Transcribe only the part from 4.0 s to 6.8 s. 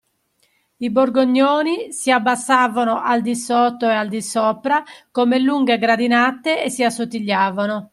di sopra come lunghe gradinate e